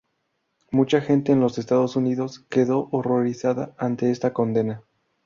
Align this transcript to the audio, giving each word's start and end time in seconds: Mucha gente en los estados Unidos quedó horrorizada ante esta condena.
Mucha 0.71 0.99
gente 1.01 1.31
en 1.31 1.41
los 1.41 1.59
estados 1.59 1.95
Unidos 1.95 2.39
quedó 2.49 2.87
horrorizada 2.91 3.75
ante 3.77 4.09
esta 4.09 4.33
condena. 4.33 4.81